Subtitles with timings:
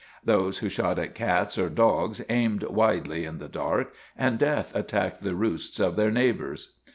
[0.25, 5.21] Those who shot at cats or dogs aimed widely in the dark, and death attacked
[5.21, 6.79] the roosts of their neighbors.